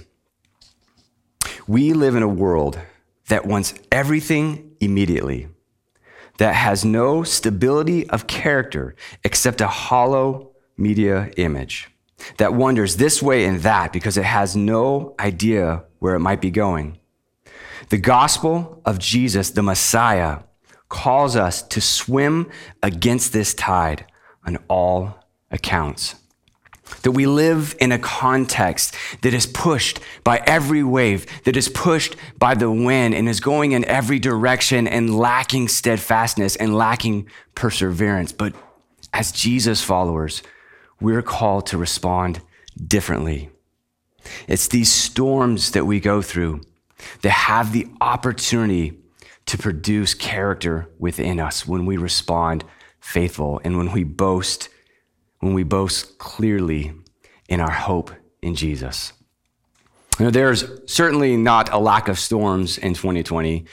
We 1.68 1.94
live 1.94 2.16
in 2.16 2.24
a 2.24 2.28
world 2.28 2.80
that 3.28 3.46
wants 3.46 3.74
everything 3.92 4.76
immediately, 4.80 5.48
that 6.38 6.56
has 6.56 6.86
no 6.86 7.24
stability 7.24 8.10
of 8.10 8.28
character 8.28 8.96
except 9.24 9.62
a 9.62 9.68
hollow 9.68 10.52
media 10.78 11.32
image 11.38 11.90
that 12.38 12.54
wanders 12.54 12.98
this 12.98 13.22
way 13.22 13.46
and 13.46 13.62
that 13.62 13.94
because 13.94 14.18
it 14.18 14.26
has 14.26 14.56
no 14.56 15.16
idea 15.20 15.84
where 16.00 16.16
it 16.16 16.20
might 16.20 16.42
be 16.42 16.52
going. 16.52 17.00
The 17.90 17.98
gospel 17.98 18.82
of 18.86 19.00
Jesus, 19.00 19.50
the 19.52 19.64
Messiah, 19.64 20.40
calls 20.90 21.36
us 21.36 21.62
to 21.62 21.82
swim 21.82 22.50
against 22.84 23.34
this 23.34 23.54
tide 23.54 24.06
on 24.46 24.58
all 24.68 25.24
accounts. 25.52 26.16
That 27.04 27.12
we 27.12 27.28
live 27.28 27.76
in 27.80 27.92
a 27.92 28.00
context 28.00 28.96
that 29.22 29.34
is 29.34 29.46
pushed 29.46 30.00
by 30.24 30.42
every 30.46 30.84
wave, 30.84 31.26
that 31.44 31.56
is 31.56 31.70
pushed 31.70 32.16
by 32.38 32.56
the 32.56 32.72
wind 32.72 33.14
and 33.14 33.30
is 33.30 33.40
going 33.40 33.74
in 33.74 33.86
every 33.86 34.18
direction 34.18 34.88
and 34.88 35.16
lacking 35.16 35.68
steadfastness 35.68 36.56
and 36.56 36.76
lacking 36.76 37.30
perseverance. 37.54 38.32
But 38.32 38.54
as 39.14 39.32
Jesus 39.32 39.84
followers, 39.84 40.42
we're 41.02 41.22
called 41.22 41.66
to 41.68 41.78
respond 41.78 42.42
differently. 42.88 43.50
It's 44.48 44.68
these 44.68 44.92
storms 44.92 45.72
that 45.72 45.86
we 45.86 46.00
go 46.00 46.22
through 46.22 46.62
that 47.22 47.30
have 47.30 47.72
the 47.72 47.88
opportunity 48.02 48.98
to 49.46 49.58
produce 49.58 50.14
character 50.14 50.90
within 51.00 51.40
us 51.40 51.68
when 51.68 51.86
we 51.86 51.98
respond 51.98 52.64
faithful 53.00 53.60
and 53.64 53.78
when 53.78 53.92
we 53.92 54.04
boast 54.04 54.70
when 55.40 55.54
we 55.54 55.64
boast 55.64 56.18
clearly 56.18 56.94
in 57.48 57.62
our 57.62 57.72
hope 57.72 58.12
in 58.42 58.56
Jesus. 58.56 59.14
You 60.20 60.26
know, 60.26 60.32
there's 60.32 60.66
certainly 60.86 61.38
not 61.38 61.72
a 61.72 61.78
lack 61.78 62.10
of 62.10 62.20
storms 62.20 62.78
in 62.78 62.94
2020. 62.94 63.66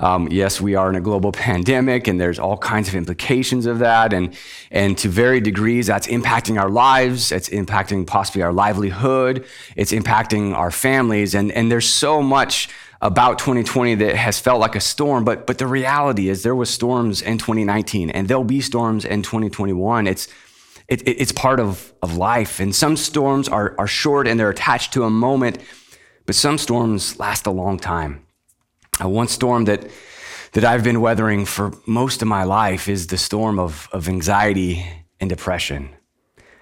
Um, 0.00 0.28
yes, 0.30 0.60
we 0.60 0.74
are 0.74 0.88
in 0.90 0.96
a 0.96 1.00
global 1.00 1.32
pandemic, 1.46 2.08
and 2.08 2.20
there's 2.20 2.38
all 2.38 2.56
kinds 2.56 2.88
of 2.88 2.94
implications 2.94 3.66
of 3.66 3.78
that, 3.78 4.12
and 4.12 4.36
and 4.70 4.96
to 4.98 5.08
varied 5.08 5.44
degrees, 5.44 5.86
that's 5.86 6.06
impacting 6.06 6.60
our 6.60 6.70
lives. 6.70 7.32
It's 7.32 7.48
impacting 7.48 8.06
possibly 8.06 8.42
our 8.42 8.52
livelihood. 8.52 9.44
It's 9.76 9.92
impacting 9.92 10.54
our 10.54 10.70
families, 10.70 11.34
and 11.34 11.52
and 11.52 11.70
there's 11.70 11.88
so 11.88 12.22
much 12.22 12.68
about 13.00 13.38
2020 13.38 13.96
that 13.96 14.16
has 14.16 14.38
felt 14.38 14.60
like 14.60 14.74
a 14.74 14.80
storm. 14.80 15.24
But 15.24 15.46
but 15.46 15.58
the 15.58 15.66
reality 15.66 16.28
is, 16.28 16.42
there 16.42 16.54
was 16.54 16.70
storms 16.70 17.22
in 17.22 17.38
2019, 17.38 18.10
and 18.10 18.28
there'll 18.28 18.44
be 18.44 18.60
storms 18.60 19.04
in 19.04 19.22
2021. 19.22 20.06
It's 20.06 20.28
it, 20.88 21.02
it, 21.02 21.12
it's 21.12 21.32
part 21.32 21.60
of, 21.60 21.92
of 22.02 22.16
life. 22.16 22.60
And 22.60 22.74
some 22.74 22.96
storms 22.96 23.48
are, 23.48 23.74
are 23.78 23.86
short 23.86 24.28
and 24.28 24.38
they're 24.38 24.50
attached 24.50 24.92
to 24.94 25.04
a 25.04 25.10
moment, 25.10 25.58
but 26.26 26.34
some 26.34 26.58
storms 26.58 27.18
last 27.18 27.46
a 27.46 27.50
long 27.50 27.78
time. 27.78 28.23
Uh, 29.02 29.08
one 29.08 29.28
storm 29.28 29.64
that, 29.64 29.90
that 30.52 30.64
I've 30.64 30.84
been 30.84 31.00
weathering 31.00 31.46
for 31.46 31.72
most 31.86 32.22
of 32.22 32.28
my 32.28 32.44
life 32.44 32.88
is 32.88 33.08
the 33.08 33.18
storm 33.18 33.58
of, 33.58 33.88
of 33.92 34.08
anxiety 34.08 34.86
and 35.20 35.28
depression. 35.28 35.90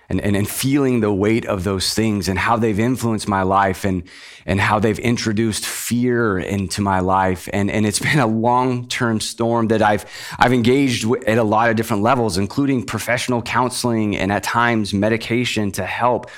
And, 0.08 0.20
and, 0.20 0.36
and 0.36 0.48
feeling 0.48 1.00
the 1.00 1.12
weight 1.12 1.46
of 1.46 1.64
those 1.64 1.94
things 1.94 2.28
and 2.28 2.38
how 2.38 2.56
they've 2.56 2.78
influenced 2.78 3.28
my 3.28 3.42
life 3.42 3.84
and, 3.86 4.02
and 4.44 4.60
how 4.60 4.78
they've 4.78 4.98
introduced 4.98 5.64
fear 5.64 6.38
into 6.38 6.82
my 6.82 7.00
life. 7.00 7.48
And, 7.50 7.70
and 7.70 7.86
it's 7.86 7.98
been 8.10 8.18
a 8.18 8.26
long 8.26 8.88
term 8.88 9.20
storm 9.20 9.68
that 9.68 9.80
I've, 9.80 10.04
I've 10.38 10.52
engaged 10.52 11.10
at 11.26 11.38
a 11.38 11.42
lot 11.42 11.70
of 11.70 11.76
different 11.76 12.02
levels, 12.02 12.36
including 12.36 12.84
professional 12.84 13.40
counseling 13.40 14.16
and 14.16 14.30
at 14.30 14.42
times 14.42 14.92
medication 14.92 15.72
to 15.72 15.86
help. 15.86 16.30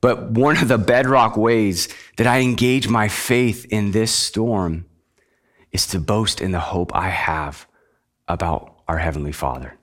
But 0.00 0.30
one 0.30 0.56
of 0.56 0.68
the 0.68 0.78
bedrock 0.78 1.36
ways 1.36 1.88
that 2.18 2.28
I 2.28 2.40
engage 2.40 2.88
my 2.88 3.08
faith 3.08 3.66
in 3.70 3.90
this 3.90 4.12
storm 4.12 4.84
is 5.76 5.86
to 5.88 6.00
boast 6.00 6.40
in 6.40 6.52
the 6.52 6.60
hope 6.60 6.90
I 6.94 7.10
have 7.10 7.66
about 8.26 8.80
our 8.88 8.96
Heavenly 8.96 9.32
Father. 9.32 9.74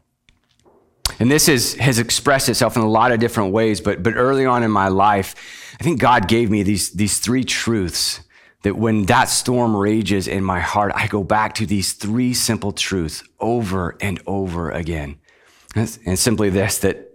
And 1.19 1.29
this 1.29 1.47
is, 1.47 1.75
has 1.75 1.99
expressed 1.99 2.49
itself 2.49 2.75
in 2.75 2.81
a 2.81 2.89
lot 2.89 3.11
of 3.11 3.19
different 3.19 3.53
ways, 3.53 3.79
but, 3.79 4.01
but 4.01 4.15
early 4.15 4.45
on 4.45 4.63
in 4.63 4.71
my 4.71 4.87
life, 4.87 5.35
I 5.79 5.83
think 5.83 5.99
God 5.99 6.27
gave 6.27 6.49
me 6.49 6.63
these, 6.63 6.91
these 6.91 7.19
three 7.19 7.43
truths 7.43 8.21
that 8.63 8.75
when 8.75 9.05
that 9.05 9.25
storm 9.25 9.75
rages 9.75 10.27
in 10.27 10.43
my 10.43 10.59
heart, 10.59 10.91
I 10.95 11.05
go 11.05 11.23
back 11.23 11.53
to 11.55 11.65
these 11.67 11.93
three 11.93 12.33
simple 12.33 12.71
truths 12.71 13.23
over 13.39 13.95
and 14.01 14.19
over 14.25 14.71
again. 14.71 15.19
And 15.75 16.17
simply 16.17 16.49
this 16.49 16.79
that, 16.79 17.11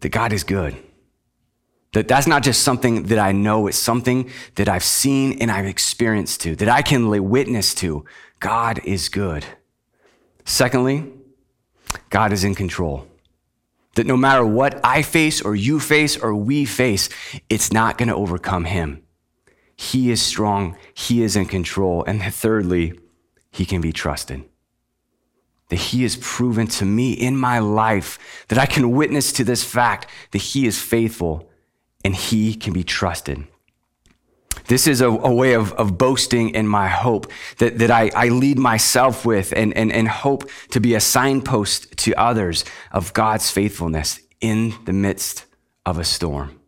that 0.00 0.10
God 0.10 0.32
is 0.34 0.44
good. 0.44 0.76
That 1.92 2.08
that's 2.08 2.26
not 2.26 2.42
just 2.42 2.62
something 2.62 3.04
that 3.04 3.18
I 3.18 3.32
know, 3.32 3.66
it's 3.66 3.76
something 3.78 4.30
that 4.54 4.68
I've 4.68 4.84
seen 4.84 5.38
and 5.40 5.50
I've 5.50 5.66
experienced 5.66 6.40
to, 6.42 6.56
that 6.56 6.68
I 6.68 6.80
can 6.80 7.10
lay 7.10 7.20
witness 7.20 7.74
to. 7.76 8.04
God 8.40 8.80
is 8.84 9.08
good. 9.08 9.44
Secondly, 10.44 11.12
God 12.08 12.32
is 12.32 12.44
in 12.44 12.54
control. 12.54 13.06
That 13.94 14.06
no 14.06 14.16
matter 14.16 14.44
what 14.44 14.80
I 14.82 15.02
face 15.02 15.42
or 15.42 15.54
you 15.54 15.78
face 15.78 16.16
or 16.16 16.34
we 16.34 16.64
face, 16.64 17.10
it's 17.50 17.72
not 17.72 17.98
going 17.98 18.08
to 18.08 18.14
overcome 18.14 18.64
him. 18.64 19.02
He 19.76 20.10
is 20.10 20.22
strong, 20.22 20.76
he 20.94 21.22
is 21.22 21.36
in 21.36 21.44
control. 21.44 22.04
And 22.04 22.22
thirdly, 22.22 22.98
he 23.50 23.66
can 23.66 23.82
be 23.82 23.92
trusted. 23.92 24.44
That 25.68 25.76
he 25.76 26.04
has 26.04 26.16
proven 26.16 26.66
to 26.68 26.86
me 26.86 27.12
in 27.12 27.36
my 27.36 27.58
life 27.58 28.46
that 28.48 28.58
I 28.58 28.64
can 28.64 28.92
witness 28.92 29.30
to 29.32 29.44
this 29.44 29.62
fact 29.62 30.06
that 30.30 30.38
he 30.40 30.66
is 30.66 30.80
faithful 30.80 31.50
and 32.04 32.14
he 32.14 32.54
can 32.54 32.72
be 32.72 32.84
trusted. 32.84 33.46
This 34.68 34.86
is 34.86 35.00
a, 35.00 35.08
a, 35.08 35.32
way 35.32 35.54
of, 35.54 35.72
of 35.72 35.98
boasting 35.98 36.50
in 36.50 36.68
my 36.68 36.88
hope 36.88 37.30
that, 37.58 37.78
that 37.78 37.90
I, 37.90 38.10
I 38.14 38.28
lead 38.28 38.58
myself 38.58 39.24
with 39.24 39.52
and, 39.56 39.76
and, 39.76 39.92
and 39.92 40.08
hope 40.08 40.48
to 40.70 40.80
be 40.80 40.94
a 40.94 41.00
signpost 41.00 41.96
to 41.98 42.14
others 42.14 42.64
of 42.92 43.12
God's 43.12 43.50
faithfulness 43.50 44.20
in 44.40 44.74
the 44.84 44.92
midst 44.92 45.46
of 45.84 45.98
a 45.98 46.04
storm. 46.04 46.60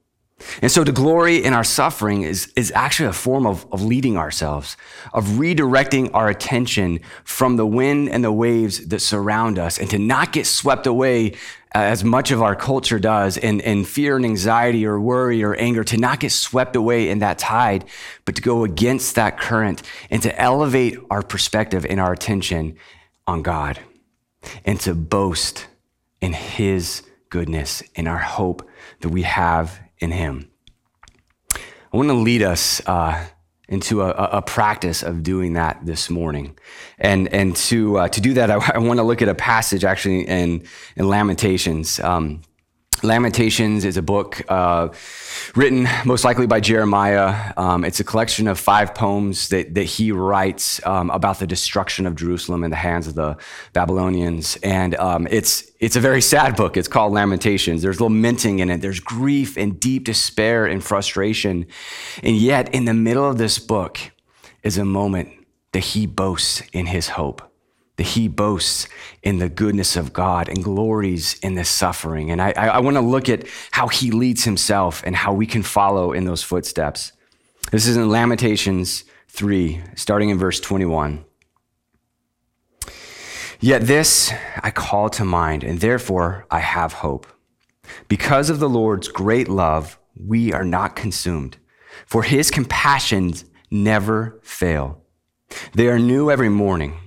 And 0.61 0.71
so 0.71 0.85
to 0.85 0.93
glory 0.93 1.43
in 1.43 1.55
our 1.55 1.65
suffering 1.65 2.23
is, 2.23 2.53
is 2.57 2.73
actually 2.75 3.09
a 3.09 3.13
form 3.13 3.47
of, 3.47 3.67
of 3.73 3.83
leading 3.83 4.17
ourselves, 4.17 4.77
of 5.13 5.25
redirecting 5.25 6.11
our 6.13 6.29
attention 6.29 7.01
from 7.25 7.57
the 7.57 7.67
wind 7.67 8.11
and 8.11 8.23
the 8.23 8.33
waves 8.33 8.89
that 8.89 9.01
surround 9.01 9.59
us 9.59 9.79
and 9.79 9.89
to 9.91 9.99
not 9.99 10.33
get 10.33 10.47
swept 10.47 10.87
away 10.87 11.35
as 11.75 12.05
much 12.05 12.31
of 12.31 12.41
our 12.41 12.55
culture 12.55 13.01
does 13.01 13.37
in, 13.37 13.59
in 13.61 13.85
fear 13.85 14.17
and 14.17 14.25
anxiety 14.25 14.87
or 14.87 15.01
worry 15.01 15.43
or 15.43 15.55
anger, 15.57 15.83
to 15.83 15.97
not 15.97 16.21
get 16.21 16.31
swept 16.31 16.77
away 16.77 17.09
in 17.09 17.19
that 17.19 17.39
tide, 17.39 17.85
but 18.25 18.37
to 18.37 18.43
go 18.43 18.63
against 18.63 19.17
that 19.17 19.39
current 19.39 19.83
and 20.09 20.23
to 20.23 20.41
elevate 20.41 20.97
our 21.11 21.23
perspective 21.23 21.85
and 21.85 21.99
our 21.99 22.13
attention 22.13 22.77
on 23.27 23.43
God 23.43 23.81
and 24.65 24.79
to 24.81 24.95
boast 24.95 25.67
in 26.21 26.33
His 26.33 27.03
goodness 27.29 27.83
and 27.97 28.07
our 28.07 28.19
hope 28.19 28.69
that 29.01 29.09
we 29.09 29.23
have 29.23 29.81
in 29.99 30.13
Him. 30.13 30.51
I 31.53 31.97
want 31.97 32.09
to 32.09 32.15
lead 32.15 32.43
us 32.43 32.81
uh, 32.87 33.25
into 33.75 34.01
a, 34.01 34.11
a, 34.11 34.41
practice 34.41 35.03
of 35.03 35.23
doing 35.23 35.53
that 35.53 35.85
this 35.85 36.09
morning. 36.09 36.57
And, 36.99 37.33
and 37.35 37.55
to, 37.57 37.99
uh, 37.99 38.09
to 38.09 38.21
do 38.21 38.33
that, 38.35 38.51
I, 38.57 38.57
I 38.75 38.79
want 38.79 38.99
to 38.99 39.05
look 39.05 39.21
at 39.21 39.29
a 39.29 39.35
passage 39.35 39.85
actually 39.85 40.27
in, 40.27 40.65
in 40.97 41.09
Lamentations. 41.09 42.01
Um, 42.01 42.41
Lamentations 43.05 43.85
is 43.85 43.97
a 43.97 44.03
book 44.03 44.43
uh, 44.49 44.89
written 45.55 45.87
most 46.05 46.25
likely 46.25 46.47
by 46.47 46.59
Jeremiah. 46.59 47.53
Um, 47.57 47.85
it's 47.85 48.01
a 48.01 48.05
collection 48.05 48.49
of 48.49 48.59
five 48.59 48.95
poems 48.95 49.51
that, 49.51 49.75
that 49.75 49.85
he 49.85 50.11
writes 50.11 50.85
um, 50.87 51.11
about 51.11 51.39
the 51.39 51.47
destruction 51.47 52.07
of 52.07 52.17
Jerusalem 52.17 52.65
in 52.65 52.71
the 52.71 52.77
hands 52.77 53.07
of 53.07 53.15
the 53.15 53.37
Babylonians. 53.75 54.57
And 54.63 54.95
um, 54.97 55.29
it's, 55.31 55.71
it's 55.81 55.97
a 55.97 56.01
very 56.01 56.23
sad 56.23 56.57
book. 56.57 56.77
It's 56.77 56.89
called 56.89 57.13
Lamentations. 57.13 57.83
There's 57.83 58.01
lamenting 58.01 58.61
in 58.61 58.71
it, 58.71 58.81
there's 58.81 59.01
grief 59.01 59.57
and 59.57 59.79
deep 59.79 60.05
despair 60.05 60.67
and 60.67 60.83
frustration. 60.83 61.67
And 62.23 62.37
yet, 62.37 62.75
in 62.75 62.87
the 62.87 62.95
middle 62.95 63.29
of 63.29 63.39
this 63.39 63.59
book 63.59 63.99
is 64.63 64.79
a 64.79 64.85
moment 64.85 65.29
that 65.73 65.81
he 65.81 66.07
boasts 66.07 66.63
in 66.73 66.87
his 66.87 67.11
hope 67.11 67.54
that 67.97 68.03
he 68.05 68.27
boasts 68.29 68.89
in 69.23 69.39
the 69.39 69.49
goodness 69.49 69.97
of 69.97 70.13
God 70.13 70.49
and 70.49 70.65
glories 70.65 71.39
in 71.41 71.55
the 71.55 71.65
suffering. 71.65 72.31
And 72.31 72.43
I, 72.43 72.53
I 72.53 72.81
want 72.81 72.97
to 72.97 73.01
look 73.01 73.29
at 73.29 73.47
how 73.71 73.89
he 73.89 74.11
leads 74.11 74.45
himself 74.45 75.03
and 75.07 75.15
how 75.15 75.33
we 75.33 75.47
can 75.47 75.63
follow 75.63 76.13
in 76.13 76.25
those 76.25 76.43
footsteps. 76.43 77.13
This 77.71 77.87
is 77.87 77.97
in 77.97 78.09
Lamentations 78.09 79.05
3, 79.29 79.83
starting 79.95 80.31
in 80.31 80.39
verse 80.39 80.61
21. 80.61 81.25
Yet 83.61 83.87
this 83.87 84.33
I 84.63 84.71
call 84.71 85.09
to 85.11 85.25
mind, 85.25 85.65
and 85.65 85.81
therefore 85.81 86.47
I 86.51 86.61
have 86.61 86.95
hope. 86.95 87.27
Because 88.09 88.51
of 88.51 88.59
the 88.59 88.69
Lord's 88.69 89.09
great 89.09 89.49
love, 89.49 89.99
we 90.17 90.53
are 90.53 90.65
not 90.65 90.97
consumed, 90.97 91.57
for 92.07 92.23
his 92.23 92.51
compassions 92.51 93.45
never 93.71 94.39
fail. 94.43 95.03
They 95.73 95.89
are 95.89 95.99
new 95.99 96.31
every 96.31 96.49
morning. 96.49 96.99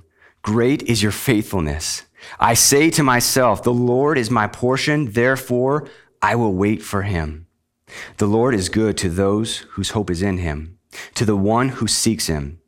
Great 0.47 0.83
is 0.83 1.03
your 1.03 1.11
faithfulness. 1.11 2.03
I 2.39 2.53
say 2.53 2.89
to 2.91 3.03
myself, 3.03 3.63
The 3.63 3.73
Lord 3.73 4.17
is 4.17 4.31
my 4.31 4.47
portion, 4.47 5.11
therefore 5.11 5.89
I 6.21 6.35
will 6.35 6.53
wait 6.53 6.81
for 6.81 7.01
him. 7.01 7.47
The 8.15 8.27
Lord 8.27 8.55
is 8.55 8.69
good 8.69 8.95
to 8.99 9.09
those 9.09 9.57
whose 9.71 9.89
hope 9.89 10.09
is 10.09 10.21
in 10.21 10.37
him, 10.37 10.79
to 11.15 11.25
the 11.25 11.35
one 11.35 11.67
who 11.67 11.85
seeks 11.85 12.27
him. 12.27 12.61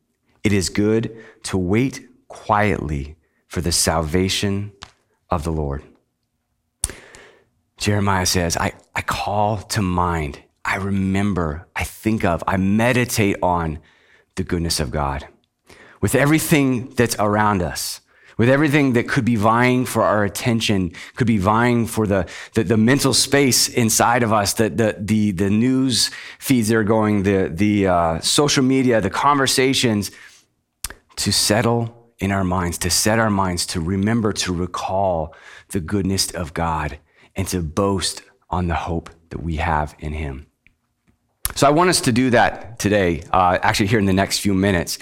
It 0.44 0.52
is 0.52 0.68
good 0.68 1.24
to 1.44 1.58
wait 1.58 2.06
quietly 2.28 3.16
for 3.48 3.62
the 3.62 3.72
salvation 3.72 4.74
of 5.30 5.46
the 5.46 5.54
Lord. 5.54 5.82
Jeremiah 7.78 8.26
says, 8.26 8.58
I, 8.58 8.74
I 8.94 9.04
call 9.04 9.56
to 9.56 9.82
mind, 9.82 10.44
I 10.66 10.76
remember, 10.76 11.70
I 11.78 11.86
think 11.86 12.26
of, 12.26 12.44
I 12.46 12.58
meditate 12.58 13.38
on 13.42 13.80
the 14.36 14.44
goodness 14.44 14.82
of 14.82 14.92
God. 14.92 15.30
With 16.02 16.16
everything 16.16 16.90
that's 16.90 17.16
around 17.20 17.62
us, 17.62 18.02
with 18.38 18.50
everything 18.50 18.94
that 18.94 19.10
could 19.10 19.26
be 19.26 19.36
vying 19.36 19.86
for 19.86 20.02
our 20.02 20.24
attention, 20.24 20.94
could 21.18 21.28
be 21.28 21.38
vying 21.38 21.86
for 21.86 22.08
the, 22.08 22.26
the, 22.54 22.64
the 22.64 22.78
mental 22.78 23.14
space 23.14 23.68
inside 23.68 24.24
of 24.24 24.32
us, 24.32 24.54
the, 24.54 24.70
the, 24.70 24.96
the, 24.98 25.32
the 25.32 25.50
news 25.50 26.10
feeds 26.40 26.70
that 26.70 26.78
are 26.78 26.86
going, 26.86 27.24
the, 27.24 27.52
the 27.54 27.88
uh, 27.88 28.20
social 28.22 28.64
media, 28.64 29.02
the 29.02 29.10
conversations, 29.10 30.10
to 31.18 31.34
settle 31.34 32.14
in 32.20 32.32
our 32.32 32.46
minds, 32.46 32.78
to 32.78 32.90
set 32.90 33.20
our 33.20 33.30
minds, 33.30 33.66
to 33.66 33.82
remember, 33.82 34.32
to 34.32 34.54
recall 34.54 35.36
the 35.70 35.82
goodness 35.82 36.32
of 36.32 36.54
God, 36.54 36.98
and 37.36 37.46
to 37.50 37.62
boast 37.62 38.22
on 38.50 38.68
the 38.68 38.76
hope 38.76 39.10
that 39.32 39.44
we 39.44 39.58
have 39.58 39.96
in 40.00 40.14
Him. 40.14 40.49
So 41.56 41.68
I 41.68 41.72
want 41.72 41.90
us 41.90 42.02
to 42.02 42.12
do 42.12 42.30
that 42.30 42.80
today, 42.80 43.24
uh, 43.32 43.58
actually, 43.62 43.88
here 43.88 44.00
in 44.00 44.06
the 44.06 44.14
next 44.14 44.40
few 44.40 44.54
minutes. 44.54 44.98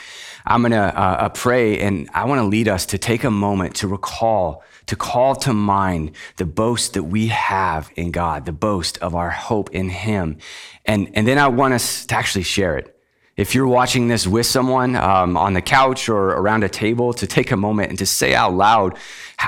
I'm 0.45 0.61
going 0.61 0.71
to 0.71 0.77
uh, 0.77 1.01
uh, 1.01 1.29
pray 1.29 1.79
and 1.79 2.09
I 2.13 2.25
want 2.25 2.39
to 2.39 2.45
lead 2.45 2.67
us 2.67 2.85
to 2.87 2.97
take 2.97 3.23
a 3.25 3.31
moment 3.31 3.75
to 3.75 3.87
recall, 3.87 4.63
to 4.85 4.95
call 4.95 5.35
to 5.35 5.53
mind 5.53 6.11
the 6.37 6.45
boast 6.45 6.93
that 6.93 7.03
we 7.03 7.27
have 7.27 7.91
in 7.95 8.11
God, 8.11 8.45
the 8.45 8.53
boast 8.53 8.97
of 8.99 9.13
our 9.13 9.29
hope 9.29 9.69
in 9.71 9.89
Him. 9.89 10.37
And, 10.85 11.11
and 11.13 11.27
then 11.27 11.37
I 11.37 11.49
want 11.49 11.73
us 11.73 12.05
to 12.05 12.15
actually 12.15 12.43
share 12.43 12.77
it. 12.77 12.96
If 13.37 13.53
you're 13.53 13.67
watching 13.67 14.07
this 14.07 14.25
with 14.25 14.47
someone 14.47 14.95
um, 14.95 15.37
on 15.37 15.53
the 15.53 15.61
couch 15.61 16.09
or 16.09 16.29
around 16.29 16.63
a 16.63 16.69
table, 16.69 17.13
to 17.13 17.27
take 17.27 17.51
a 17.51 17.55
moment 17.55 17.89
and 17.89 17.99
to 17.99 18.05
say 18.07 18.33
out 18.33 18.55
loud 18.55 18.97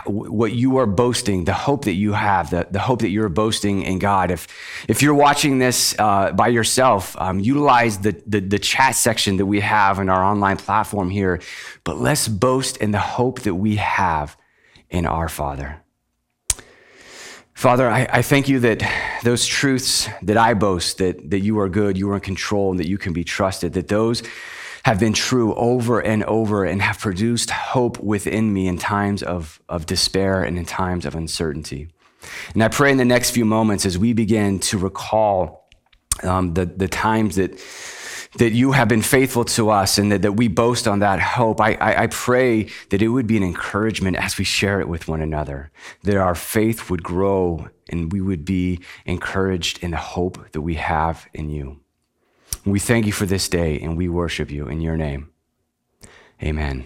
what 0.06 0.52
you 0.52 0.78
are 0.78 0.86
boasting, 0.86 1.46
the 1.46 1.54
hope 1.54 1.86
that 1.86 1.94
you 1.94 2.14
have, 2.14 2.52
the, 2.52 2.68
the 2.70 2.80
hope 2.80 3.00
that 3.00 3.10
you're 3.10 3.30
boasting 3.30 3.82
in 3.82 3.98
God. 3.98 4.30
If, 4.30 4.48
if 4.88 5.02
you're 5.02 5.16
watching 5.16 5.58
this 5.58 5.96
uh, 5.98 6.32
by 6.34 6.50
yourself, 6.50 7.16
um, 7.20 7.40
utilize 7.40 7.98
the, 7.98 8.22
the, 8.28 8.40
the 8.42 8.60
chat 8.60 8.96
section 8.96 9.38
that 9.38 9.48
we 9.48 9.60
have 9.62 9.98
in 9.98 10.08
our 10.08 10.24
online 10.24 10.58
platform 10.58 11.10
here. 11.10 11.42
But 11.84 11.98
let's 11.98 12.28
boast 12.28 12.78
in 12.78 12.92
the 12.92 13.00
hope 13.00 13.42
that 13.42 13.56
we 13.56 13.78
have 13.78 14.38
in 14.92 15.08
our 15.08 15.30
Father. 15.30 15.82
Father, 17.60 17.90
I, 17.90 18.08
I, 18.10 18.22
thank 18.22 18.48
you 18.48 18.62
that 18.62 18.90
those 19.22 19.46
truths 19.46 20.08
that 20.22 20.38
I 20.38 20.54
boast, 20.54 21.00
that, 21.00 21.30
that 21.30 21.40
you 21.40 21.60
are 21.60 21.68
good, 21.68 21.98
you 21.98 22.10
are 22.10 22.16
in 22.16 22.22
control, 22.22 22.72
and 22.72 22.80
that 22.80 22.88
you 22.88 22.98
can 22.98 23.12
be 23.12 23.26
trusted, 23.26 23.74
that 23.74 23.90
those 23.90 24.24
have 24.86 24.98
been 24.98 25.12
true 25.12 25.54
over 25.56 26.00
and 26.00 26.24
over 26.24 26.64
and 26.64 26.82
have 26.82 27.00
produced 27.00 27.50
hope 27.50 28.00
within 28.00 28.54
me 28.54 28.70
in 28.70 28.78
times 28.78 29.22
of, 29.24 29.60
of 29.68 29.86
despair 29.86 30.42
and 30.42 30.58
in 30.58 30.64
times 30.64 31.06
of 31.06 31.16
uncertainty. 31.16 31.90
And 32.54 32.64
I 32.64 32.70
pray 32.70 32.92
in 32.92 32.98
the 32.98 33.04
next 33.04 33.32
few 33.32 33.44
moments 33.44 33.86
as 33.86 33.98
we 33.98 34.14
begin 34.14 34.60
to 34.60 34.78
recall 34.78 35.68
um, 36.24 36.54
the, 36.54 36.66
the 36.66 36.88
times 36.88 37.36
that 37.36 37.60
that 38.36 38.52
you 38.52 38.74
have 38.74 38.88
been 38.88 39.02
faithful 39.02 39.44
to 39.44 39.70
us 39.70 39.98
and 39.98 40.12
that, 40.12 40.22
that 40.22 40.34
we 40.34 40.48
boast 40.48 40.88
on 40.88 41.00
that 41.00 41.20
hope. 41.20 41.60
I, 41.60 41.74
I, 41.76 42.04
I 42.04 42.08
pray 42.08 42.70
that 42.90 43.02
it 43.02 43.08
would 43.08 43.28
be 43.28 43.38
an 43.38 43.44
encouragement 43.44 44.18
as 44.18 44.38
we 44.38 44.46
share 44.46 44.80
it 44.80 44.88
with 44.88 45.08
one 45.08 45.22
another, 45.22 45.72
that 46.04 46.18
our 46.18 46.36
faith 46.36 46.90
would 46.90 47.04
grow 47.04 47.70
and 47.90 48.12
we 48.12 48.22
would 48.22 48.46
be 48.46 48.80
encouraged 49.06 49.84
in 49.84 49.92
the 49.92 49.98
hope 49.98 50.52
that 50.52 50.62
we 50.62 50.76
have 50.76 51.28
in 51.34 51.50
you. 51.50 51.80
We 52.66 52.80
thank 52.80 53.06
you 53.06 53.12
for 53.12 53.26
this 53.26 53.50
day 53.50 53.80
and 53.80 53.98
we 53.98 54.08
worship 54.08 54.52
you 54.52 54.68
in 54.68 54.82
your 54.82 54.98
name. 54.98 55.32
Amen. 56.44 56.86